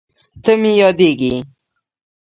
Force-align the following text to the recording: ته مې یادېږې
ته 0.43 0.51
مې 0.61 0.71
یادېږې 0.81 1.33